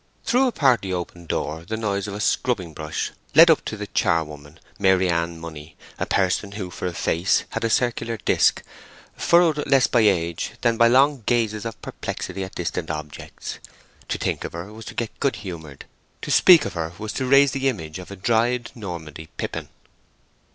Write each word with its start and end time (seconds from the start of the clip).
Through 0.23 0.47
a 0.47 0.51
partly 0.51 0.91
opened 0.91 1.27
door 1.27 1.63
the 1.63 1.77
noise 1.77 2.07
of 2.07 2.15
a 2.15 2.19
scrubbing 2.19 2.73
brush 2.73 3.11
led 3.35 3.51
up 3.51 3.63
to 3.65 3.77
the 3.77 3.85
charwoman, 3.85 4.59
Maryann 4.79 5.39
Money, 5.39 5.75
a 5.99 6.07
person 6.07 6.53
who 6.53 6.71
for 6.71 6.87
a 6.87 6.91
face 6.95 7.43
had 7.49 7.63
a 7.63 7.69
circular 7.69 8.17
disc, 8.17 8.63
furrowed 9.15 9.63
less 9.67 9.85
by 9.85 9.99
age 10.01 10.53
than 10.61 10.75
by 10.75 10.87
long 10.87 11.21
gazes 11.27 11.65
of 11.65 11.79
perplexity 11.83 12.43
at 12.43 12.55
distant 12.55 12.89
objects. 12.89 13.59
To 14.07 14.17
think 14.17 14.43
of 14.43 14.53
her 14.53 14.73
was 14.73 14.85
to 14.85 14.95
get 14.95 15.19
good 15.19 15.35
humoured; 15.35 15.85
to 16.23 16.31
speak 16.31 16.65
of 16.65 16.73
her 16.73 16.93
was 16.97 17.13
to 17.13 17.27
raise 17.27 17.51
the 17.51 17.69
image 17.69 17.99
of 17.99 18.09
a 18.09 18.15
dried 18.15 18.71
Normandy 18.73 19.29
pippin. 19.37 19.69